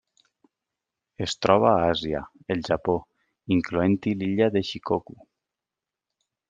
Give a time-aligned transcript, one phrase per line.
[1.25, 2.23] Es troba a Àsia:
[2.57, 2.97] el Japó,
[3.59, 5.21] incloent-hi l'illa de Shikoku.